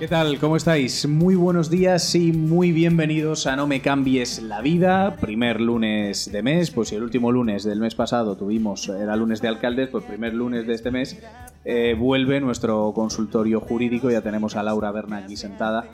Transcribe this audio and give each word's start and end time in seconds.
¿Qué 0.00 0.08
tal? 0.08 0.40
¿Cómo 0.40 0.56
estáis? 0.56 1.06
Muy 1.06 1.36
buenos 1.36 1.70
días 1.70 2.16
y 2.16 2.32
muy 2.32 2.72
bienvenidos 2.72 3.46
a 3.46 3.54
No 3.54 3.68
me 3.68 3.80
cambies 3.80 4.42
la 4.42 4.60
vida. 4.60 5.14
Primer 5.20 5.60
lunes 5.60 6.32
de 6.32 6.42
mes, 6.42 6.72
pues 6.72 6.88
si 6.88 6.96
el 6.96 7.04
último 7.04 7.30
lunes 7.30 7.62
del 7.62 7.78
mes 7.78 7.94
pasado 7.94 8.36
tuvimos, 8.36 8.88
era 8.88 9.14
lunes 9.14 9.40
de 9.40 9.46
alcaldes, 9.46 9.90
pues 9.90 10.02
primer 10.02 10.34
lunes 10.34 10.66
de 10.66 10.74
este 10.74 10.90
mes 10.90 11.22
eh, 11.64 11.94
vuelve 11.96 12.40
nuestro 12.40 12.92
consultorio 12.92 13.60
jurídico. 13.60 14.10
Ya 14.10 14.20
tenemos 14.20 14.56
a 14.56 14.64
Laura 14.64 14.90
Berna 14.90 15.18
aquí 15.18 15.36
sentada 15.36 15.84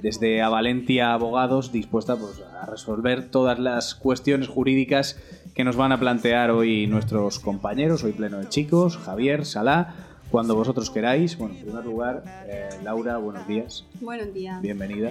desde 0.00 0.40
a 0.40 0.48
Valencia 0.48 1.12
Abogados, 1.12 1.72
dispuesta 1.72 2.16
pues, 2.16 2.42
a 2.58 2.64
resolver 2.64 3.30
todas 3.30 3.58
las 3.58 3.94
cuestiones 3.94 4.48
jurídicas 4.48 5.20
que 5.54 5.62
nos 5.62 5.76
van 5.76 5.92
a 5.92 6.00
plantear 6.00 6.50
hoy 6.50 6.86
nuestros 6.86 7.38
compañeros, 7.38 8.02
hoy 8.02 8.12
pleno 8.12 8.38
de 8.38 8.48
chicos, 8.48 8.96
Javier, 8.96 9.44
Salá 9.44 10.11
cuando 10.32 10.56
vosotros 10.56 10.90
queráis. 10.90 11.36
Bueno, 11.36 11.54
en 11.54 11.60
primer 11.66 11.84
lugar, 11.84 12.24
eh, 12.48 12.70
Laura, 12.82 13.18
buenos 13.18 13.46
días. 13.46 13.84
Buenos 14.00 14.32
días. 14.32 14.60
Bienvenida. 14.62 15.10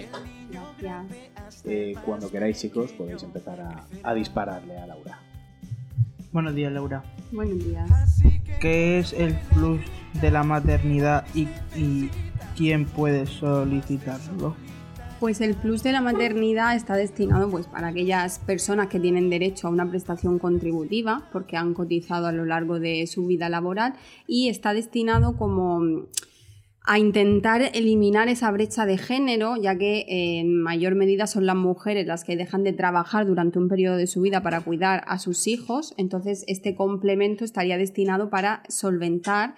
Gracias. 0.80 1.63
Eh, 1.63 1.94
cuando 2.03 2.30
queráis, 2.30 2.59
chicos, 2.59 2.91
podéis 2.91 3.22
empezar 3.22 3.61
a, 3.61 3.86
a 4.03 4.13
dispararle 4.16 4.78
a 4.78 4.88
Laura. 4.88 5.19
Buenos 6.31 6.55
días, 6.55 6.73
Laura. 6.73 7.03
Buenos 7.31 7.63
días. 7.63 8.19
¿Qué 8.59 8.97
es 9.00 9.13
el 9.13 9.38
plus 9.53 9.80
de 10.19 10.31
la 10.31 10.44
maternidad 10.44 11.25
y, 11.35 11.47
y 11.75 12.09
quién 12.58 12.85
puede 12.85 13.28
solicitarlo? 13.28 14.56
Pues 15.22 15.39
el 15.39 15.53
plus 15.53 15.83
de 15.83 15.91
la 15.91 16.02
maternidad 16.02 16.75
está 16.75 16.95
destinado 16.95 17.47
pues, 17.52 17.67
para 17.67 17.89
aquellas 17.89 18.39
personas 18.39 18.88
que 18.88 19.00
tienen 19.00 19.30
derecho 19.30 19.67
a 19.67 19.69
una 19.69 19.88
prestación 19.88 20.39
contributiva 20.39 21.30
porque 21.31 21.58
han 21.58 21.75
cotizado 21.75 22.25
a 22.25 22.31
lo 22.31 22.44
largo 22.44 22.80
de 22.80 23.05
su 23.05 23.28
vida 23.28 23.47
laboral 23.47 23.94
y 24.25 24.50
está 24.50 24.73
destinado 24.73 25.38
como 25.38 26.08
a 26.88 26.97
intentar 26.97 27.61
eliminar 27.75 28.30
esa 28.30 28.50
brecha 28.50 28.88
de 28.88 28.97
género, 28.97 29.58
ya 29.58 29.78
que 29.78 30.05
en 30.09 30.59
mayor 30.59 30.95
medida 30.95 31.28
son 31.28 31.45
las 31.45 31.56
mujeres 31.56 32.08
las 32.08 32.23
que 32.23 32.35
dejan 32.35 32.63
de 32.63 32.73
trabajar 32.73 33.28
durante 33.28 33.59
un 33.59 33.69
periodo 33.69 33.97
de 33.97 34.08
su 34.08 34.22
vida 34.22 34.41
para 34.41 34.61
cuidar 34.61 35.03
a 35.06 35.19
sus 35.19 35.45
hijos, 35.45 35.94
entonces 35.97 36.44
este 36.47 36.73
complemento 36.73 37.45
estaría 37.45 37.78
destinado 37.78 38.31
para 38.31 38.63
solventar 38.69 39.53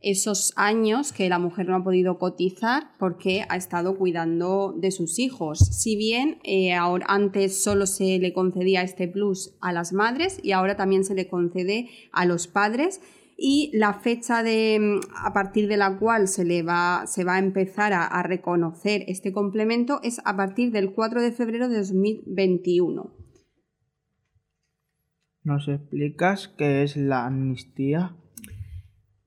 esos 0.00 0.52
años 0.56 1.12
que 1.12 1.28
la 1.28 1.38
mujer 1.38 1.68
no 1.68 1.76
ha 1.76 1.84
podido 1.84 2.18
cotizar 2.18 2.92
porque 2.98 3.44
ha 3.48 3.56
estado 3.56 3.96
cuidando 3.96 4.74
de 4.76 4.90
sus 4.90 5.18
hijos. 5.18 5.58
Si 5.58 5.96
bien 5.96 6.38
eh, 6.44 6.74
ahora, 6.74 7.06
antes 7.08 7.62
solo 7.62 7.86
se 7.86 8.18
le 8.18 8.32
concedía 8.32 8.82
este 8.82 9.08
plus 9.08 9.56
a 9.60 9.72
las 9.72 9.92
madres 9.92 10.38
y 10.42 10.52
ahora 10.52 10.76
también 10.76 11.04
se 11.04 11.14
le 11.14 11.28
concede 11.28 11.88
a 12.12 12.24
los 12.24 12.46
padres 12.46 13.00
y 13.36 13.70
la 13.72 13.94
fecha 13.94 14.42
de, 14.42 15.00
a 15.14 15.32
partir 15.32 15.68
de 15.68 15.76
la 15.76 15.98
cual 15.98 16.28
se, 16.28 16.44
le 16.44 16.62
va, 16.62 17.04
se 17.06 17.24
va 17.24 17.36
a 17.36 17.38
empezar 17.38 17.92
a, 17.92 18.04
a 18.06 18.22
reconocer 18.22 19.04
este 19.06 19.32
complemento 19.32 20.00
es 20.02 20.20
a 20.24 20.36
partir 20.36 20.72
del 20.72 20.92
4 20.92 21.22
de 21.22 21.32
febrero 21.32 21.68
de 21.68 21.78
2021. 21.78 23.14
¿Nos 25.44 25.68
explicas 25.68 26.48
qué 26.48 26.82
es 26.82 26.96
la 26.96 27.26
amnistía? 27.26 28.16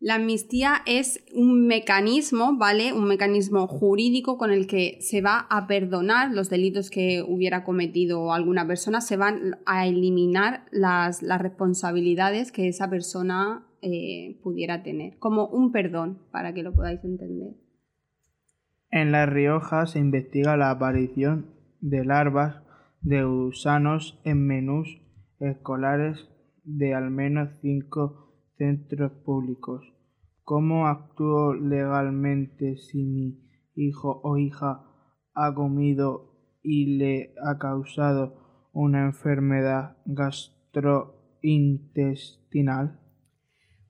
La 0.01 0.15
amnistía 0.15 0.77
es 0.87 1.23
un 1.35 1.67
mecanismo, 1.67 2.57
¿vale? 2.57 2.91
Un 2.91 3.07
mecanismo 3.07 3.67
jurídico 3.67 4.39
con 4.39 4.49
el 4.51 4.65
que 4.65 4.97
se 4.99 5.21
va 5.21 5.45
a 5.47 5.67
perdonar 5.67 6.31
los 6.31 6.49
delitos 6.49 6.89
que 6.89 7.21
hubiera 7.21 7.63
cometido 7.63 8.33
alguna 8.33 8.65
persona, 8.65 8.99
se 8.99 9.15
van 9.15 9.59
a 9.67 9.85
eliminar 9.85 10.65
las, 10.71 11.21
responsabilidades 11.21 12.51
que 12.51 12.67
esa 12.67 12.89
persona 12.89 13.67
eh, 13.83 14.39
pudiera 14.41 14.81
tener, 14.81 15.19
como 15.19 15.45
un 15.45 15.71
perdón, 15.71 16.17
para 16.31 16.51
que 16.55 16.63
lo 16.63 16.73
podáis 16.73 17.03
entender. 17.03 17.53
En 18.89 19.11
La 19.11 19.27
Rioja 19.27 19.85
se 19.85 19.99
investiga 19.99 20.57
la 20.57 20.71
aparición 20.71 21.53
de 21.79 22.03
larvas 22.03 22.63
de 23.01 23.23
gusanos 23.23 24.19
en 24.23 24.47
menús 24.47 24.99
escolares 25.39 26.27
de 26.63 26.95
al 26.95 27.11
menos 27.11 27.49
cinco 27.61 28.30
centros 28.61 29.11
públicos. 29.25 29.81
¿Cómo 30.43 30.85
actúo 30.85 31.55
legalmente 31.55 32.77
si 32.77 33.03
mi 33.03 33.39
hijo 33.73 34.21
o 34.23 34.37
hija 34.37 34.83
ha 35.33 35.55
comido 35.55 36.35
y 36.61 36.97
le 36.97 37.33
ha 37.43 37.57
causado 37.57 38.69
una 38.71 39.05
enfermedad 39.05 39.97
gastrointestinal? 40.05 42.99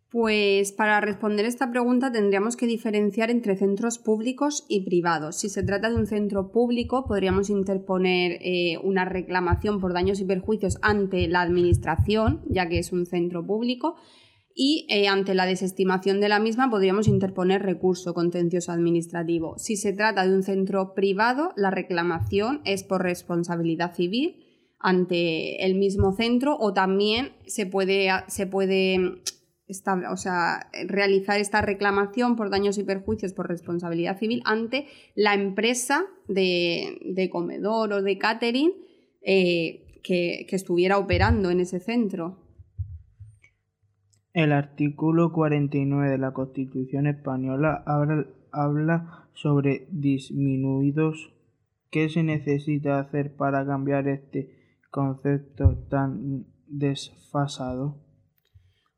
Pues 0.09 0.71
para 0.71 1.01
responder 1.01 1.45
esta 1.45 1.69
pregunta 1.69 2.13
tendríamos 2.13 2.55
que 2.55 2.65
diferenciar 2.65 3.29
entre 3.29 3.57
centros 3.57 3.97
públicos 3.97 4.65
y 4.69 4.85
privados. 4.85 5.37
Si 5.37 5.49
se 5.49 5.63
trata 5.63 5.89
de 5.89 5.95
un 5.95 6.05
centro 6.05 6.53
público, 6.53 7.03
podríamos 7.05 7.49
interponer 7.49 8.37
eh, 8.41 8.77
una 8.83 9.03
reclamación 9.03 9.81
por 9.81 9.91
daños 9.93 10.21
y 10.21 10.25
perjuicios 10.25 10.77
ante 10.81 11.27
la 11.27 11.41
Administración, 11.41 12.41
ya 12.47 12.69
que 12.69 12.79
es 12.79 12.93
un 12.93 13.05
centro 13.05 13.45
público, 13.45 13.97
y 14.55 14.87
eh, 14.89 15.07
ante 15.07 15.33
la 15.33 15.45
desestimación 15.45 16.19
de 16.19 16.29
la 16.29 16.39
misma 16.39 16.69
podríamos 16.69 17.07
interponer 17.07 17.61
recurso 17.61 18.13
contencioso 18.13 18.71
administrativo. 18.71 19.57
Si 19.57 19.77
se 19.77 19.93
trata 19.93 20.25
de 20.27 20.35
un 20.35 20.43
centro 20.43 20.93
privado, 20.93 21.51
la 21.55 21.71
reclamación 21.71 22.61
es 22.65 22.83
por 22.83 23.03
responsabilidad 23.03 23.95
civil 23.95 24.47
ante 24.79 25.63
el 25.65 25.75
mismo 25.75 26.11
centro 26.13 26.57
o 26.59 26.73
también 26.73 27.33
se 27.45 27.65
puede, 27.65 28.09
se 28.27 28.47
puede 28.47 29.21
o 30.11 30.17
sea, 30.17 30.69
realizar 30.87 31.39
esta 31.39 31.61
reclamación 31.61 32.35
por 32.35 32.49
daños 32.49 32.77
y 32.77 32.83
perjuicios 32.83 33.33
por 33.33 33.47
responsabilidad 33.47 34.17
civil 34.17 34.41
ante 34.43 34.87
la 35.15 35.33
empresa 35.33 36.05
de, 36.27 37.29
comedor 37.31 37.93
o 37.93 38.01
de 38.01 38.17
catering 38.17 38.73
eh, 39.21 39.99
que, 40.03 40.45
que 40.49 40.55
estuviera 40.55 40.97
operando 40.97 41.51
en 41.51 41.61
ese 41.61 41.79
centro. 41.79 42.40
El 44.33 44.53
artículo 44.53 45.33
49 45.33 46.09
de 46.09 46.17
la 46.17 46.31
Constitución 46.31 47.05
española 47.05 47.83
habla, 47.85 49.27
sobre 49.33 49.87
disminuidos. 49.91 51.33
¿Qué 51.89 52.07
se 52.07 52.23
necesita 52.23 52.99
hacer 52.99 53.35
para 53.35 53.65
cambiar 53.65 54.07
este 54.07 54.79
concepto 54.89 55.85
tan 55.89 56.45
desfasado? 56.67 57.97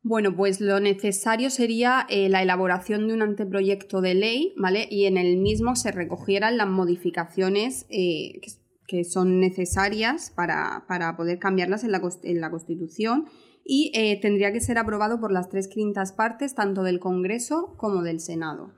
Bueno, 0.03 0.35
pues 0.35 0.61
lo 0.61 0.79
necesario 0.79 1.49
sería 1.49 2.05
eh, 2.09 2.29
la 2.29 2.43
elaboración 2.43 3.07
de 3.07 3.13
un 3.13 3.21
anteproyecto 3.23 4.01
de 4.01 4.13
ley, 4.13 4.53
¿vale? 4.57 4.87
Y 4.91 5.05
en 5.05 5.17
el 5.17 5.37
mismo 5.37 5.75
se 5.75 5.91
recogieran 5.91 6.57
las 6.57 6.67
modificaciones 6.67 7.87
eh, 7.89 8.39
que, 8.41 8.51
que, 8.85 9.03
son 9.05 9.39
necesarias 9.39 10.31
para, 10.35 10.85
para 10.87 11.15
poder 11.15 11.39
cambiarlas 11.39 11.83
en 11.83 11.91
la, 11.91 12.01
en 12.23 12.41
la 12.41 12.51
Constitución 12.51 13.25
y 13.63 13.91
eh, 13.95 14.19
tendría 14.21 14.51
que 14.51 14.59
ser 14.59 14.77
aprobado 14.77 15.19
por 15.19 15.31
las 15.31 15.49
tres 15.49 15.67
quintas 15.67 16.11
partes, 16.11 16.53
tanto 16.55 16.83
del 16.83 16.99
Congreso 16.99 17.75
como 17.77 18.03
del 18.03 18.19
Senado. 18.19 18.73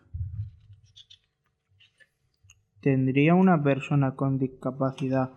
¿Tendría 2.82 3.34
una 3.34 3.64
persona 3.64 4.16
con 4.16 4.38
discapacidad 4.38 5.32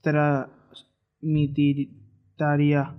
transmitiría 0.00 2.96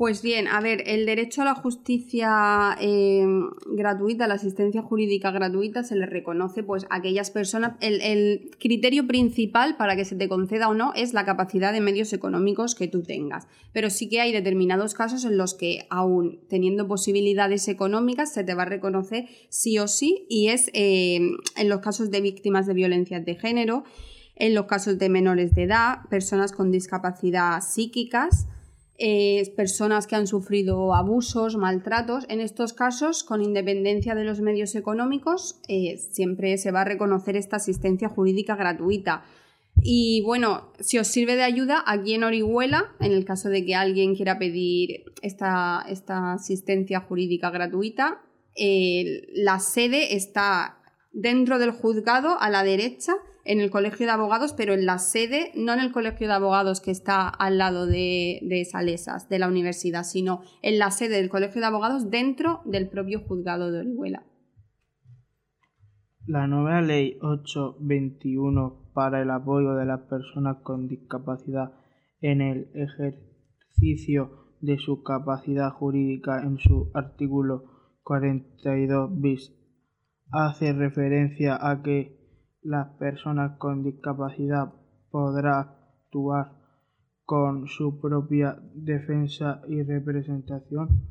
Pues 0.00 0.22
bien, 0.22 0.48
a 0.48 0.62
ver, 0.62 0.82
el 0.86 1.04
derecho 1.04 1.42
a 1.42 1.44
la 1.44 1.54
justicia 1.54 2.74
eh, 2.80 3.22
gratuita, 3.66 4.26
la 4.26 4.36
asistencia 4.36 4.80
jurídica 4.80 5.30
gratuita, 5.30 5.84
se 5.84 5.94
le 5.94 6.06
reconoce 6.06 6.62
pues 6.62 6.86
a 6.88 6.96
aquellas 6.96 7.30
personas. 7.30 7.74
El, 7.82 8.00
el, 8.00 8.50
criterio 8.58 9.06
principal 9.06 9.76
para 9.76 9.96
que 9.96 10.06
se 10.06 10.16
te 10.16 10.26
conceda 10.26 10.70
o 10.70 10.74
no 10.74 10.94
es 10.94 11.12
la 11.12 11.26
capacidad 11.26 11.70
de 11.74 11.82
medios 11.82 12.14
económicos 12.14 12.74
que 12.74 12.88
tú 12.88 13.02
tengas. 13.02 13.46
Pero 13.74 13.90
sí 13.90 14.08
que 14.08 14.22
hay 14.22 14.32
determinados 14.32 14.94
casos 14.94 15.26
en 15.26 15.36
los 15.36 15.52
que, 15.52 15.86
aún 15.90 16.40
teniendo 16.48 16.88
posibilidades 16.88 17.68
económicas, 17.68 18.32
se 18.32 18.42
te 18.42 18.54
va 18.54 18.62
a 18.62 18.70
reconocer 18.70 19.28
sí 19.50 19.78
o 19.78 19.86
sí, 19.86 20.24
y 20.30 20.48
es 20.48 20.70
eh, 20.72 21.20
en 21.56 21.68
los 21.68 21.80
casos 21.80 22.10
de 22.10 22.22
víctimas 22.22 22.66
de 22.66 22.72
violencia 22.72 23.20
de 23.20 23.34
género, 23.34 23.84
en 24.34 24.54
los 24.54 24.64
casos 24.64 24.98
de 24.98 25.10
menores 25.10 25.54
de 25.54 25.64
edad, 25.64 26.08
personas 26.08 26.52
con 26.52 26.70
discapacidad 26.70 27.60
psíquicas 27.60 28.46
eh, 29.02 29.50
personas 29.56 30.06
que 30.06 30.14
han 30.14 30.26
sufrido 30.26 30.94
abusos, 30.94 31.56
maltratos. 31.56 32.26
En 32.28 32.40
estos 32.40 32.74
casos, 32.74 33.24
con 33.24 33.40
independencia 33.40 34.14
de 34.14 34.24
los 34.24 34.42
medios 34.42 34.74
económicos, 34.74 35.58
eh, 35.68 35.96
siempre 35.96 36.58
se 36.58 36.70
va 36.70 36.82
a 36.82 36.84
reconocer 36.84 37.34
esta 37.34 37.56
asistencia 37.56 38.10
jurídica 38.10 38.56
gratuita. 38.56 39.24
Y 39.80 40.20
bueno, 40.26 40.70
si 40.80 40.98
os 40.98 41.06
sirve 41.06 41.36
de 41.36 41.44
ayuda, 41.44 41.82
aquí 41.86 42.12
en 42.12 42.24
Orihuela, 42.24 42.92
en 43.00 43.12
el 43.12 43.24
caso 43.24 43.48
de 43.48 43.64
que 43.64 43.74
alguien 43.74 44.14
quiera 44.14 44.38
pedir 44.38 45.04
esta, 45.22 45.82
esta 45.88 46.34
asistencia 46.34 47.00
jurídica 47.00 47.48
gratuita, 47.48 48.20
eh, 48.54 49.28
la 49.32 49.60
sede 49.60 50.14
está 50.14 50.76
dentro 51.12 51.58
del 51.58 51.70
juzgado 51.70 52.38
a 52.38 52.50
la 52.50 52.64
derecha 52.64 53.14
en 53.44 53.60
el 53.60 53.70
colegio 53.70 54.06
de 54.06 54.12
abogados, 54.12 54.54
pero 54.54 54.74
en 54.74 54.86
la 54.86 54.98
sede, 54.98 55.52
no 55.54 55.72
en 55.72 55.80
el 55.80 55.92
colegio 55.92 56.26
de 56.26 56.34
abogados 56.34 56.80
que 56.80 56.90
está 56.90 57.28
al 57.28 57.58
lado 57.58 57.86
de, 57.86 58.40
de 58.42 58.64
Salesas, 58.64 59.28
de 59.28 59.38
la 59.38 59.48
universidad, 59.48 60.04
sino 60.04 60.42
en 60.62 60.78
la 60.78 60.90
sede 60.90 61.16
del 61.16 61.30
colegio 61.30 61.60
de 61.60 61.66
abogados 61.66 62.10
dentro 62.10 62.60
del 62.64 62.88
propio 62.88 63.20
juzgado 63.20 63.70
de 63.72 63.80
Orihuela. 63.80 64.24
La 66.26 66.46
nueva 66.46 66.80
ley 66.80 67.18
821 67.22 68.92
para 68.94 69.22
el 69.22 69.30
apoyo 69.30 69.74
de 69.74 69.86
las 69.86 70.00
personas 70.02 70.58
con 70.62 70.86
discapacidad 70.86 71.72
en 72.20 72.40
el 72.40 72.70
ejercicio 72.74 74.54
de 74.60 74.78
su 74.78 75.02
capacidad 75.02 75.70
jurídica 75.70 76.42
en 76.42 76.58
su 76.58 76.90
artículo 76.94 77.64
42 78.02 79.20
bis 79.20 79.52
hace 80.30 80.72
referencia 80.72 81.58
a 81.60 81.82
que 81.82 82.19
las 82.62 82.88
personas 82.98 83.58
con 83.58 83.82
discapacidad 83.82 84.72
podrán 85.10 85.68
actuar 86.08 86.52
con 87.24 87.68
su 87.68 88.00
propia 88.00 88.58
defensa 88.74 89.62
y 89.68 89.82
representación, 89.82 91.06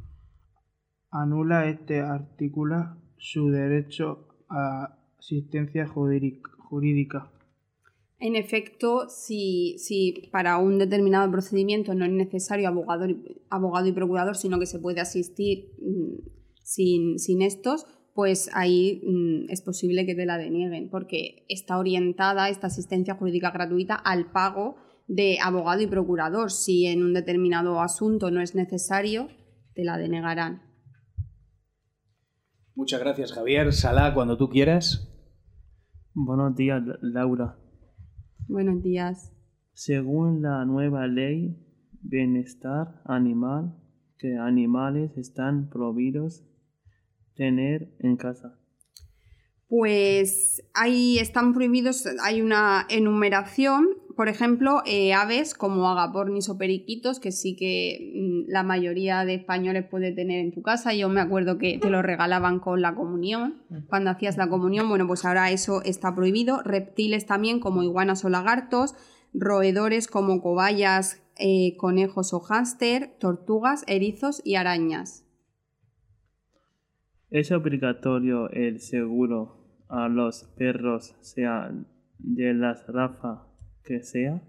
anula 1.12 1.70
este 1.70 2.02
artículo 2.02 2.98
su 3.18 3.50
derecho 3.50 4.28
a 4.50 4.98
asistencia 5.18 5.88
jurídica. 5.88 7.32
En 8.20 8.36
efecto, 8.36 9.08
si, 9.08 9.78
si, 9.78 10.30
para 10.32 10.58
un 10.58 10.78
determinado 10.78 11.32
procedimiento 11.32 11.94
no 11.94 12.04
es 12.04 12.12
necesario 12.12 12.68
abogado, 12.68 13.08
abogado 13.50 13.88
y 13.88 13.94
procurador, 13.94 14.36
sino 14.36 14.60
que 14.60 14.66
se 14.66 14.80
puede 14.80 15.00
asistir 15.00 15.72
mm, 15.82 16.28
sin, 16.62 17.18
sin 17.18 17.42
estos, 17.42 17.86
pues 18.14 18.50
ahí 18.54 19.02
mm, 19.06 19.50
es 19.50 19.62
posible 19.62 20.06
que 20.06 20.16
te 20.16 20.26
la 20.26 20.38
denieguen, 20.38 20.90
porque 20.90 21.46
está 21.48 21.78
orientada 21.78 22.50
esta 22.50 22.68
asistencia 22.68 23.16
jurídica 23.16 23.52
gratuita 23.52 23.96
al 23.96 24.32
pago 24.32 24.76
de 25.08 25.38
abogado 25.42 25.82
y 25.82 25.88
procurador. 25.88 26.52
Si 26.52 26.86
en 26.86 27.04
un 27.04 27.14
determinado 27.14 27.82
asunto 27.82 28.32
no 28.32 28.42
es 28.42 28.56
necesario, 28.56 29.28
te 29.74 29.84
la 29.84 29.98
denegarán. 29.98 30.62
Muchas 32.76 33.00
gracias, 33.00 33.34
Javier. 33.34 33.74
Sala, 33.74 34.14
cuando 34.14 34.38
tú 34.38 34.50
quieras. 34.50 35.10
Buenos 36.14 36.56
días, 36.56 36.82
Laura. 37.02 37.58
Buenos 38.48 38.82
días. 38.82 39.34
Según 39.74 40.42
la 40.42 40.66
nueva 40.66 41.08
ley 41.08 41.56
Bienestar 42.02 43.02
Animal, 43.06 43.76
que 44.18 44.38
animales 44.38 45.18
están 45.18 45.70
prohibidos 45.70 46.49
tener 47.40 47.88
en 48.00 48.18
casa? 48.18 48.54
Pues 49.70 50.64
ahí 50.74 51.20
están 51.20 51.54
prohibidos, 51.54 52.06
hay 52.22 52.42
una 52.42 52.86
enumeración, 52.90 53.88
por 54.18 54.28
ejemplo, 54.28 54.82
eh, 54.86 55.14
aves 55.14 55.54
como 55.54 55.90
agapornis 55.90 56.50
o 56.50 56.58
periquitos, 56.58 57.20
que 57.20 57.32
sí 57.32 57.56
que 57.56 58.12
mm, 58.14 58.52
la 58.52 58.64
mayoría 58.64 59.24
de 59.24 59.36
españoles 59.36 59.86
puede 59.90 60.12
tener 60.12 60.40
en 60.40 60.52
tu 60.52 60.64
casa. 60.64 60.94
Yo 60.94 61.08
me 61.08 61.22
acuerdo 61.22 61.58
que 61.58 61.78
te 61.78 61.90
lo 61.90 62.02
regalaban 62.02 62.60
con 62.60 62.82
la 62.82 62.94
comunión, 62.94 63.62
cuando 63.88 64.10
hacías 64.10 64.36
la 64.36 64.50
comunión, 64.50 64.90
bueno, 64.90 65.08
pues 65.08 65.24
ahora 65.24 65.50
eso 65.52 65.82
está 65.84 66.14
prohibido. 66.14 66.62
Reptiles 66.64 67.26
también 67.26 67.62
como 67.62 67.84
iguanas 67.84 68.26
o 68.26 68.30
lagartos, 68.30 68.96
roedores 69.34 70.08
como 70.08 70.42
cobayas, 70.42 71.22
eh, 71.38 71.78
conejos 71.78 72.34
o 72.34 72.42
hámster, 72.42 73.16
tortugas, 73.20 73.86
erizos 73.88 74.42
y 74.44 74.56
arañas. 74.56 75.29
¿Es 77.32 77.52
obligatorio 77.52 78.50
el 78.50 78.80
seguro 78.80 79.86
a 79.88 80.08
los 80.08 80.46
perros, 80.58 81.16
sea 81.22 81.72
de 82.18 82.54
las 82.54 82.88
rafa 82.88 83.48
que 83.84 84.02
sea? 84.02 84.42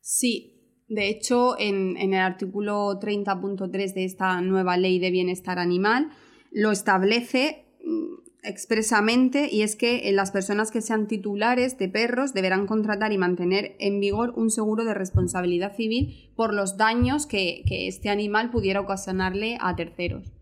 Sí, 0.00 0.84
de 0.88 1.08
hecho, 1.08 1.58
en, 1.58 1.96
el 1.96 2.14
artículo 2.14 2.98
30.3 3.00 3.94
de 3.94 4.04
esta 4.04 4.40
nueva 4.40 4.76
ley 4.76 4.98
de 4.98 5.10
bienestar 5.10 5.58
animal 5.58 6.10
lo 6.52 6.70
establece 6.70 7.64
mm, 7.84 8.48
expresamente 8.48 9.48
y 9.52 9.62
es 9.62 9.74
que 9.74 10.08
eh, 10.08 10.12
las 10.12 10.30
personas 10.30 10.70
que 10.70 10.82
sean 10.82 11.08
titulares 11.08 11.78
de 11.78 11.88
perros 11.88 12.32
deberán 12.32 12.66
contratar 12.66 13.12
y 13.12 13.18
mantener 13.18 13.76
en 13.80 14.00
vigor 14.00 14.32
un 14.36 14.50
seguro 14.50 14.84
de 14.84 14.94
responsabilidad 14.94 15.76
civil 15.76 16.30
por 16.36 16.54
los 16.54 16.76
daños 16.76 17.26
que 17.26 17.62
este 17.68 18.08
animal 18.08 18.50
pudiera 18.50 18.80
ocasionarle 18.80 19.58
a 19.60 19.74
terceros. 19.76 20.39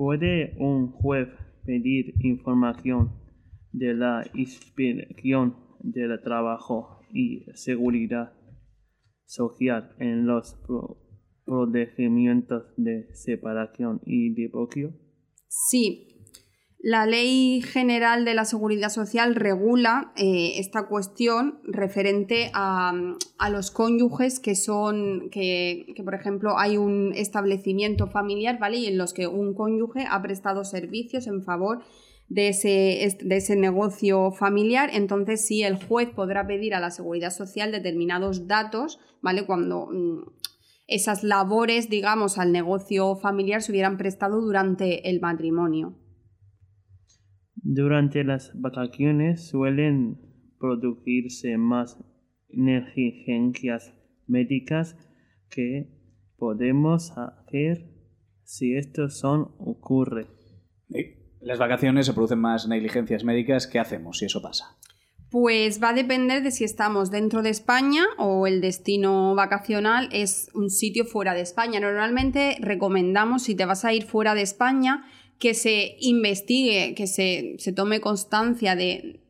¿Puede 0.00 0.54
un 0.58 0.92
juez 0.92 1.28
pedir 1.66 2.14
información 2.24 3.12
de 3.70 3.92
la 3.92 4.24
inspección 4.32 5.56
del 5.80 6.18
trabajo 6.22 7.02
y 7.12 7.44
seguridad 7.52 8.32
social 9.26 9.94
en 9.98 10.26
los 10.26 10.56
procedimientos 11.44 12.64
de 12.78 13.14
separación 13.14 14.00
y 14.06 14.32
divorcio? 14.32 14.94
Sí, 15.48 16.19
la 16.82 17.04
Ley 17.04 17.60
General 17.60 18.24
de 18.24 18.32
la 18.32 18.46
Seguridad 18.46 18.88
Social 18.88 19.34
regula 19.34 20.12
eh, 20.16 20.54
esta 20.56 20.86
cuestión 20.86 21.60
referente 21.64 22.50
a, 22.54 22.92
los 23.50 23.70
cónyuges 23.70 24.40
que 24.40 24.54
son, 24.54 25.28
que, 25.30 25.94
por 26.02 26.14
ejemplo 26.14 26.58
hay 26.58 26.78
un 26.78 27.12
establecimiento 27.14 28.06
familiar, 28.06 28.58
¿vale? 28.58 28.78
Y 28.78 28.86
en 28.86 28.96
los 28.96 29.12
que 29.12 29.26
un 29.26 29.52
cónyuge 29.52 30.06
ha 30.10 30.22
prestado 30.22 30.64
servicios 30.64 31.26
en 31.26 31.42
favor 31.42 31.82
de 32.28 32.48
ese, 32.48 33.18
de 33.24 33.36
ese 33.36 33.56
negocio 33.56 34.30
familiar, 34.30 34.88
entonces 34.94 35.44
sí 35.44 35.62
el 35.62 35.84
juez 35.84 36.08
podrá 36.08 36.46
pedir 36.46 36.74
a 36.74 36.80
la 36.80 36.90
Seguridad 36.90 37.30
Social 37.30 37.72
determinados 37.72 38.46
datos, 38.46 39.00
¿vale? 39.20 39.44
Cuando 39.44 39.88
mm, 39.90 40.30
esas 40.86 41.24
labores, 41.24 41.90
digamos, 41.90 42.38
al 42.38 42.52
negocio 42.52 43.16
familiar 43.16 43.60
se 43.60 43.72
hubieran 43.72 43.98
prestado 43.98 44.40
durante 44.40 45.10
el 45.10 45.20
matrimonio. 45.20 45.99
Durante 47.62 48.24
las 48.24 48.52
vacaciones 48.54 49.48
suelen 49.48 50.18
producirse 50.58 51.58
más 51.58 51.98
negligencias 52.48 53.94
médicas 54.26 54.96
que 55.50 55.88
podemos 56.36 57.12
hacer 57.16 57.90
si 58.44 58.76
esto 58.76 59.10
son 59.10 59.54
ocurre. 59.58 60.26
Las 61.40 61.58
vacaciones 61.58 62.06
se 62.06 62.12
producen 62.12 62.40
más 62.40 62.66
negligencias 62.66 63.24
médicas. 63.24 63.66
¿Qué 63.66 63.78
hacemos 63.78 64.18
si 64.18 64.26
eso 64.26 64.40
pasa? 64.40 64.76
Pues 65.30 65.80
va 65.82 65.90
a 65.90 65.94
depender 65.94 66.42
de 66.42 66.50
si 66.50 66.64
estamos 66.64 67.10
dentro 67.10 67.42
de 67.42 67.50
España 67.50 68.02
o 68.18 68.46
el 68.46 68.60
destino 68.60 69.34
vacacional 69.34 70.08
es 70.12 70.50
un 70.54 70.70
sitio 70.70 71.04
fuera 71.04 71.34
de 71.34 71.42
España. 71.42 71.78
Normalmente 71.78 72.56
recomendamos, 72.60 73.42
si 73.44 73.54
te 73.54 73.64
vas 73.64 73.84
a 73.84 73.92
ir 73.92 74.02
fuera 74.04 74.34
de 74.34 74.42
España, 74.42 75.04
que 75.40 75.54
se 75.54 75.96
investigue, 76.00 76.94
que 76.94 77.06
se, 77.06 77.56
tome 77.74 78.00
constancia 78.00 78.76
de 78.76 79.20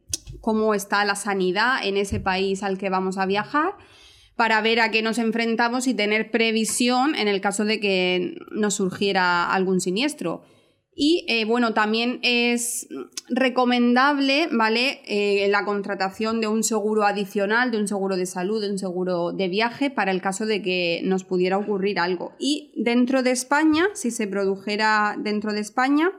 cómo 0.40 0.74
está 0.74 1.04
la 1.04 1.14
sanidad 1.14 1.86
en 1.86 1.96
ese 1.96 2.18
país 2.18 2.62
al 2.62 2.76
que 2.76 2.90
vamos 2.90 3.16
a 3.16 3.26
viajar 3.26 3.74
para 4.34 4.60
ver 4.60 4.80
a 4.80 4.90
qué 4.90 5.02
nos 5.02 5.18
enfrentamos 5.18 5.86
y 5.86 5.94
tener 5.94 6.30
previsión 6.30 7.14
en 7.14 7.28
el 7.28 7.40
caso 7.40 7.64
de 7.64 7.78
que 7.78 8.38
nos 8.50 8.74
surgiera 8.74 9.52
algún 9.52 9.80
siniestro. 9.80 10.42
Y 10.94 11.24
eh, 11.28 11.44
bueno, 11.44 11.72
también 11.72 12.18
es 12.22 12.88
recomendable, 13.28 14.48
¿vale? 14.50 15.00
Eh, 15.06 15.48
la 15.48 15.64
contratación 15.64 16.40
de 16.40 16.48
un 16.48 16.64
seguro 16.64 17.04
adicional, 17.04 17.70
de 17.70 17.78
un 17.78 17.86
seguro 17.86 18.16
de 18.16 18.26
salud, 18.26 18.60
de 18.60 18.70
un 18.70 18.78
seguro 18.78 19.32
de 19.32 19.48
viaje, 19.48 19.90
para 19.90 20.10
el 20.10 20.20
caso 20.20 20.46
de 20.46 20.62
que 20.62 21.00
nos 21.04 21.24
pudiera 21.24 21.58
ocurrir 21.58 22.00
algo. 22.00 22.32
Y 22.38 22.72
dentro 22.76 23.22
de 23.22 23.30
España, 23.30 23.86
si 23.94 24.10
se 24.10 24.26
produjera 24.26 25.16
dentro 25.18 25.52
de 25.52 25.60
España, 25.60 26.10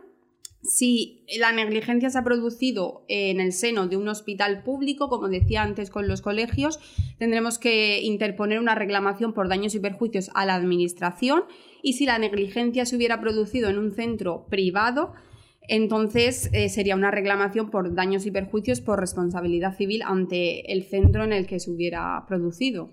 si 0.63 1.25
la 1.39 1.51
negligencia 1.51 2.09
se 2.09 2.19
ha 2.19 2.23
producido 2.23 3.03
en 3.07 3.39
el 3.39 3.51
seno 3.51 3.87
de 3.87 3.97
un 3.97 4.07
hospital 4.07 4.63
público, 4.63 5.09
como 5.09 5.27
decía 5.27 5.63
antes 5.63 5.89
con 5.89 6.07
los 6.07 6.21
colegios, 6.21 6.79
tendremos 7.17 7.57
que 7.57 8.01
interponer 8.01 8.59
una 8.59 8.75
reclamación 8.75 9.33
por 9.33 9.49
daños 9.49 9.73
y 9.75 9.79
perjuicios 9.79 10.29
a 10.35 10.45
la 10.45 10.55
Administración 10.55 11.43
y 11.83 11.93
si 11.93 12.05
la 12.05 12.19
negligencia 12.19 12.85
se 12.85 12.95
hubiera 12.95 13.19
producido 13.21 13.69
en 13.69 13.77
un 13.77 13.91
centro 13.91 14.45
privado, 14.50 15.13
entonces 15.67 16.50
eh, 16.53 16.69
sería 16.69 16.95
una 16.95 17.11
reclamación 17.11 17.69
por 17.69 17.93
daños 17.93 18.25
y 18.25 18.31
perjuicios 18.31 18.81
por 18.81 19.00
responsabilidad 19.00 19.75
civil 19.75 20.01
ante 20.03 20.71
el 20.71 20.83
centro 20.83 21.23
en 21.23 21.33
el 21.33 21.47
que 21.47 21.59
se 21.59 21.71
hubiera 21.71 22.23
producido. 22.27 22.89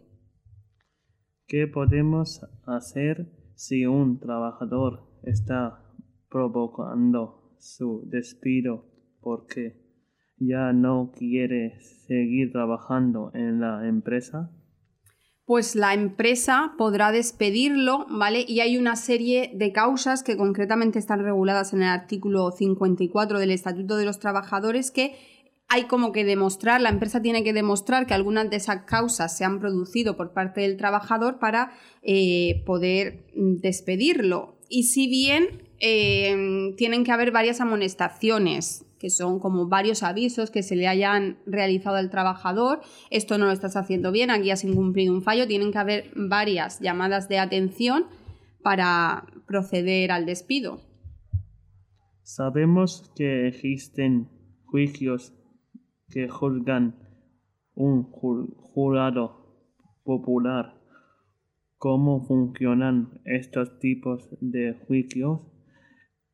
¿Qué 1.47 1.67
podemos 1.67 2.43
hacer 2.67 3.27
si 3.55 3.87
un 3.87 4.21
trabajador 4.21 5.09
está 5.23 5.83
provocando 6.29 7.55
su 7.59 8.03
despido 8.07 8.85
porque 9.21 9.83
ya 10.37 10.73
no 10.73 11.11
quiere 11.17 11.81
seguir 11.81 12.53
trabajando 12.53 13.31
en 13.35 13.61
la 13.61 13.89
empresa? 13.89 14.53
Pues 15.49 15.75
la 15.75 15.95
empresa 15.95 16.75
podrá 16.77 17.11
despedirlo, 17.11 18.05
¿vale? 18.11 18.45
Y 18.47 18.61
hay 18.61 18.77
una 18.77 18.97
serie 18.97 19.51
de 19.55 19.73
causas 19.73 20.23
que 20.23 20.37
concretamente 20.37 20.99
están 20.99 21.25
reguladas 21.25 21.73
en 21.73 21.81
el 21.81 21.89
artículo 21.89 22.51
54 22.51 23.39
del 23.39 23.53
Estatuto 23.53 23.97
de 23.97 24.05
los 24.05 24.19
Trabajadores 24.19 24.91
que 24.91 25.17
hay 25.71 25.85
como 25.85 26.13
que 26.13 26.27
demostrar, 26.27 26.83
la 26.83 26.91
empresa 26.91 27.23
tiene 27.23 27.45
que 27.45 27.55
demostrar 27.55 28.07
que 28.07 28.13
algunas 28.13 28.51
de 28.51 28.57
esas 28.57 28.85
causas 28.85 29.39
se 29.39 29.47
han 29.47 29.59
producido 29.59 30.19
por 30.19 30.35
parte 30.35 30.61
del 30.61 30.77
trabajador 30.77 31.39
para 31.39 31.73
eh, 32.03 32.63
poder 32.67 33.25
mm, 33.35 33.61
despedirlo. 33.61 34.59
Y 34.69 34.83
si 34.83 35.09
bien 35.09 35.69
Em, 35.81 36.75
tienen 36.75 37.05
que 37.05 37.13
haber 37.13 37.31
varias 37.31 37.61
amonestaciones, 37.61 38.85
que 38.99 39.11
son 39.11 39.39
como 39.39 39.69
varios 39.69 40.03
avisos 40.03 40.51
que 40.51 40.63
se 40.63 40.77
le 40.77 40.89
hayan 40.89 41.39
realizado 41.47 41.97
al 41.97 42.11
trabajador, 42.11 42.81
esto 43.11 43.39
no 43.39 43.47
lo 43.47 43.53
estás 43.53 43.77
haciendo 43.77 44.13
bien, 44.13 44.31
aquí 44.31 44.51
has 44.51 44.65
incumplido 44.65 45.15
un 45.15 45.23
fallo, 45.23 45.47
tienen 45.47 45.73
que 45.73 45.79
haber 45.79 46.11
varias 46.15 46.81
llamadas 46.81 47.29
de 47.29 47.39
atención 47.39 48.07
para 48.63 49.27
proceder 49.47 50.13
al 50.13 50.27
despido. 50.27 50.81
Sabemos 52.23 53.11
que 53.17 53.49
existen 53.49 54.29
juicios 54.67 55.33
que 56.09 56.29
juzgan 56.29 56.97
un 57.75 58.03
jurado 58.03 59.39
popular. 60.05 60.75
¿Cómo 61.77 62.25
funcionan 62.27 63.21
estos 63.25 63.79
tipos 63.79 64.29
de 64.41 64.75
juicios? 64.87 65.41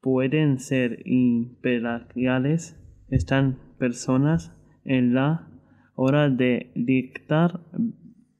Pueden 0.04 0.60
ser 0.60 1.00
imperiales, 1.06 2.76
están 3.08 3.58
personas 3.78 4.52
en 4.84 5.14
la 5.14 5.48
hora 5.94 6.28
de 6.28 6.70
dictar 6.74 7.60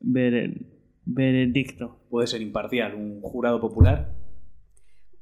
veredicto. 0.03 1.97
¿Puede 2.11 2.27
ser 2.27 2.43
imparcial 2.43 2.95
un 2.95 3.23
jurado 3.23 3.63
popular? 3.63 4.15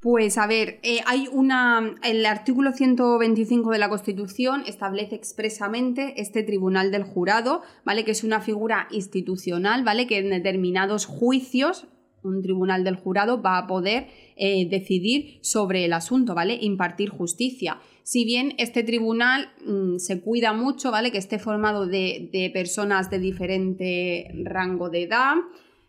Pues 0.01 0.37
a 0.37 0.49
ver, 0.49 0.81
eh, 0.83 0.99
hay 1.07 1.29
una. 1.31 1.95
El 2.03 2.27
artículo 2.27 2.73
125 2.73 3.71
de 3.71 3.79
la 3.79 3.89
Constitución 3.89 4.65
establece 4.67 5.15
expresamente 5.15 6.21
este 6.21 6.43
tribunal 6.43 6.91
del 6.91 7.05
jurado, 7.05 7.63
¿vale? 7.85 8.05
Que 8.05 8.11
es 8.11 8.25
una 8.25 8.41
figura 8.41 8.89
institucional, 8.91 9.85
¿vale? 9.85 10.09
Que 10.09 10.19
en 10.19 10.31
determinados 10.31 11.07
juicios 11.07 11.87
un 12.23 12.43
tribunal 12.43 12.85
del 12.85 12.97
jurado 12.97 13.43
va 13.43 13.59
a 13.59 13.67
poder 13.67 14.09
eh, 14.37 14.69
decidir 14.69 15.39
sobre 15.43 15.85
el 15.85 15.93
asunto, 15.93 16.35
¿vale? 16.35 16.59
Impartir 16.61 17.09
justicia. 17.09 17.79
Si 18.03 18.25
bien 18.25 18.55
este 18.59 18.83
tribunal 18.83 19.49
mm, 19.65 19.99
se 19.99 20.21
cuida 20.21 20.53
mucho, 20.53 20.91
¿vale? 20.91 21.11
Que 21.13 21.19
esté 21.19 21.39
formado 21.39 21.87
de, 21.87 22.29
de 22.33 22.51
personas 22.51 23.11
de 23.11 23.19
diferente 23.19 24.31
rango 24.45 24.89
de 24.91 25.03
edad, 25.05 25.35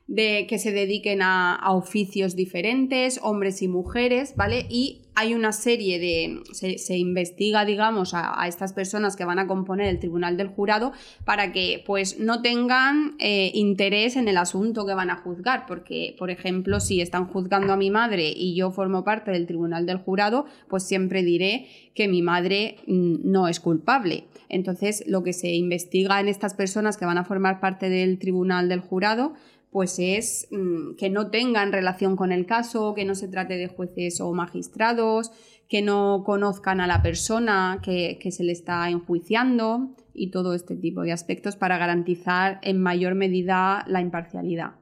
de 0.07 0.47
que 0.47 0.59
se 0.59 0.71
dediquen 0.71 1.21
a, 1.21 1.59
oficios 1.71 2.35
diferentes, 2.35 3.19
hombres 3.23 3.61
y 3.61 3.67
mujeres, 3.67 4.33
¿vale? 4.35 4.65
Y 4.69 5.01
hay 5.15 5.33
una 5.33 5.53
serie 5.53 5.97
de. 5.99 6.41
se, 6.51 6.97
investiga, 6.97 7.63
digamos, 7.63 8.13
a, 8.13 8.45
estas 8.47 8.73
personas 8.73 9.15
que 9.15 9.23
van 9.23 9.39
a 9.39 9.47
componer 9.47 9.87
el 9.87 9.99
tribunal 9.99 10.35
del 10.35 10.47
jurado 10.47 10.91
para 11.23 11.53
que, 11.53 11.83
pues, 11.85 12.19
no 12.19 12.41
tengan 12.41 13.15
eh, 13.19 13.51
interés 13.53 14.17
en 14.17 14.27
el 14.27 14.37
asunto 14.37 14.85
que 14.85 14.93
van 14.93 15.09
a 15.09 15.15
juzgar. 15.15 15.65
Porque, 15.67 16.15
por 16.19 16.29
ejemplo, 16.31 16.79
si 16.79 16.99
están 16.99 17.27
juzgando 17.27 17.71
a 17.71 17.77
mi 17.77 17.89
madre 17.89 18.33
y 18.35 18.55
yo 18.55 18.71
formo 18.71 19.05
parte 19.05 19.31
del 19.31 19.47
tribunal 19.47 19.85
del 19.85 19.97
jurado, 19.97 20.45
pues 20.67 20.83
siempre 20.83 21.23
diré 21.23 21.67
que 21.95 22.07
mi 22.07 22.21
madre 22.21 22.75
mm, 22.87 23.31
no 23.31 23.47
es 23.47 23.59
culpable. 23.59 24.25
Entonces, 24.49 25.03
lo 25.07 25.23
que 25.23 25.33
se 25.33 25.53
investiga 25.53 26.19
en 26.19 26.27
estas 26.27 26.53
personas 26.53 26.97
que 26.97 27.05
van 27.05 27.17
a 27.17 27.23
formar 27.23 27.59
parte 27.59 27.89
del 27.89 28.19
tribunal 28.19 28.67
del 28.67 28.81
jurado 28.81 29.33
pues 29.73 29.97
es 29.97 30.47
mm, 30.51 30.95
que 30.97 31.09
no 31.09 31.31
tengan 31.31 31.73
relación 31.73 32.15
con 32.15 32.31
el 32.31 32.45
caso, 32.45 32.93
que 32.93 33.03
no 33.03 33.15
se 33.15 33.27
trate 33.27 33.57
de 33.57 33.67
jueces 33.67 34.21
o 34.21 34.31
magistrados, 34.31 35.31
que 35.67 35.81
no 35.81 36.23
conozcan 36.23 36.79
a 36.79 36.87
la 36.87 37.01
persona 37.01 37.79
que, 37.83 38.19
se 38.31 38.43
le 38.43 38.51
está 38.51 38.87
enjuiciando 38.89 39.95
y 40.13 40.29
todo 40.29 40.53
este 40.53 40.75
tipo 40.75 41.01
de 41.01 41.11
aspectos 41.11 41.55
para 41.55 41.79
garantizar 41.79 42.59
en 42.61 42.79
mayor 42.79 43.15
medida 43.15 43.83
la 43.87 43.99
imparcialidad. 43.99 44.75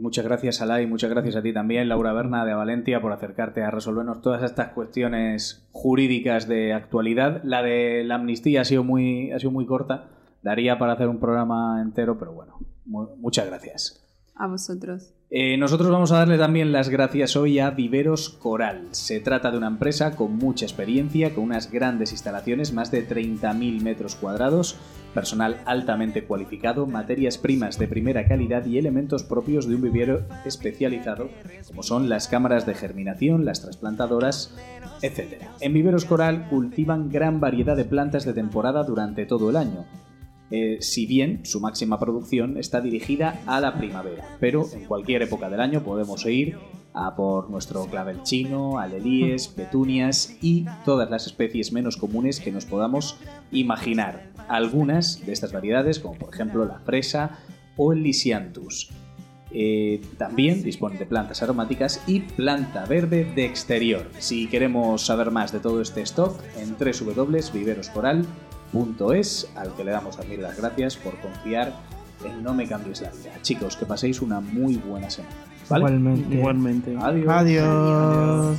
Muchas 0.00 0.24
gracias, 0.24 0.60
Alay, 0.60 0.86
muchas 0.86 1.10
gracias 1.10 1.36
a 1.36 1.42
ti 1.42 1.52
también, 1.52 1.88
Laura 1.88 2.12
Berna 2.12 2.44
de 2.44 2.54
Valencia, 2.54 3.00
por 3.00 3.12
acercarte 3.12 3.62
a 3.62 3.70
resolvernos 3.70 4.20
todas 4.20 4.42
estas 4.42 4.68
cuestiones 4.68 5.68
jurídicas 5.70 6.48
de 6.48 6.72
actualidad. 6.72 7.40
La 7.44 7.62
de 7.62 8.02
la 8.04 8.16
amnistía 8.16 8.62
ha 8.62 8.64
sido 8.64 8.82
muy, 8.82 9.30
ha 9.30 9.38
sido 9.38 9.52
muy 9.52 9.66
corta, 9.66 10.08
daría 10.42 10.78
para 10.78 10.94
hacer 10.94 11.08
un 11.08 11.18
programa 11.18 11.80
entero, 11.80 12.18
pero 12.18 12.32
bueno, 12.32 12.58
muchas 12.88 13.46
gracias. 13.46 14.04
A 14.34 14.46
vosotros. 14.46 15.14
Eh, 15.30 15.58
nosotros 15.58 15.90
vamos 15.90 16.10
a 16.10 16.18
darle 16.18 16.38
también 16.38 16.72
las 16.72 16.88
gracias 16.88 17.36
hoy 17.36 17.58
a 17.58 17.70
Viveros 17.70 18.30
Coral. 18.30 18.88
Se 18.92 19.20
trata 19.20 19.50
de 19.50 19.58
una 19.58 19.66
empresa 19.66 20.16
con 20.16 20.36
mucha 20.36 20.64
experiencia, 20.64 21.34
con 21.34 21.44
unas 21.44 21.70
grandes 21.70 22.12
instalaciones, 22.12 22.72
más 22.72 22.90
de 22.90 23.06
30.000 23.06 23.82
metros 23.82 24.14
cuadrados, 24.14 24.76
personal 25.12 25.60
altamente 25.66 26.24
cualificado, 26.24 26.86
materias 26.86 27.36
primas 27.36 27.78
de 27.78 27.88
primera 27.88 28.26
calidad 28.26 28.64
y 28.64 28.78
elementos 28.78 29.22
propios 29.22 29.68
de 29.68 29.74
un 29.74 29.82
vivero 29.82 30.22
especializado, 30.46 31.28
como 31.66 31.82
son 31.82 32.08
las 32.08 32.28
cámaras 32.28 32.64
de 32.64 32.74
germinación, 32.74 33.44
las 33.44 33.60
trasplantadoras, 33.60 34.54
etc. 35.02 35.42
En 35.60 35.74
Viveros 35.74 36.06
Coral 36.06 36.48
cultivan 36.48 37.10
gran 37.10 37.38
variedad 37.40 37.76
de 37.76 37.84
plantas 37.84 38.24
de 38.24 38.32
temporada 38.32 38.84
durante 38.84 39.26
todo 39.26 39.50
el 39.50 39.56
año 39.56 39.84
eh, 40.50 40.78
si 40.80 41.06
bien 41.06 41.40
su 41.44 41.60
máxima 41.60 41.98
producción 41.98 42.56
está 42.56 42.80
dirigida 42.80 43.40
a 43.46 43.60
la 43.60 43.76
primavera, 43.76 44.24
pero 44.40 44.66
en 44.72 44.86
cualquier 44.86 45.22
época 45.22 45.50
del 45.50 45.60
año 45.60 45.82
podemos 45.82 46.24
ir 46.24 46.56
a 46.94 47.14
por 47.14 47.50
nuestro 47.50 47.84
clavel 47.86 48.22
chino, 48.22 48.78
alelíes, 48.78 49.48
petunias 49.48 50.36
y 50.40 50.64
todas 50.84 51.10
las 51.10 51.26
especies 51.26 51.70
menos 51.72 51.96
comunes 51.96 52.40
que 52.40 52.50
nos 52.50 52.64
podamos 52.64 53.18
imaginar. 53.52 54.32
Algunas 54.48 55.24
de 55.24 55.32
estas 55.32 55.52
variedades, 55.52 56.00
como 56.00 56.14
por 56.14 56.34
ejemplo 56.34 56.64
la 56.64 56.78
fresa 56.80 57.38
o 57.76 57.92
el 57.92 58.02
lisianthus. 58.02 58.90
Eh, 59.50 60.02
también 60.18 60.62
dispone 60.62 60.98
de 60.98 61.06
plantas 61.06 61.42
aromáticas 61.42 62.02
y 62.06 62.20
planta 62.20 62.84
verde 62.86 63.24
de 63.34 63.44
exterior. 63.44 64.10
Si 64.18 64.46
queremos 64.46 65.06
saber 65.06 65.30
más 65.30 65.52
de 65.52 65.60
todo 65.60 65.80
este 65.80 66.02
stock, 66.02 66.38
en 66.58 66.76
www.viveroscoral.com 66.78 68.47
es, 69.14 69.50
al 69.56 69.74
que 69.74 69.84
le 69.84 69.92
damos 69.92 70.16
también 70.16 70.42
las 70.42 70.56
gracias 70.56 70.96
por 70.96 71.18
confiar 71.20 71.72
en 72.24 72.42
No 72.42 72.54
Me 72.54 72.66
Cambies 72.66 73.00
la 73.00 73.10
Vida. 73.10 73.32
Chicos, 73.42 73.76
que 73.76 73.86
paséis 73.86 74.20
una 74.20 74.40
muy 74.40 74.76
buena 74.76 75.10
semana. 75.10 75.34
Igualmente. 75.64 76.34
Igualmente. 76.34 76.96
Adiós. 77.00 77.28
Adiós. 77.28 78.58